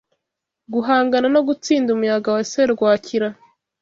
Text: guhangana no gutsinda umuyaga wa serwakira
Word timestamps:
guhangana 0.73 1.27
no 1.35 1.41
gutsinda 1.47 1.89
umuyaga 1.91 2.29
wa 2.35 2.43
serwakira 2.51 3.27